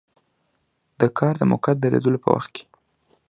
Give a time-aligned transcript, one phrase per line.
[0.99, 2.63] د کار د موقت دریدلو په وخت کې.